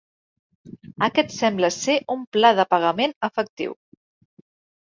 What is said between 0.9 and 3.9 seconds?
Aquest sembla ser un pla de pagament efectiu.